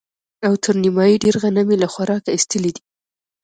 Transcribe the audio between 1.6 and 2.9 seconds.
يې له خوراکه ايستلي دي.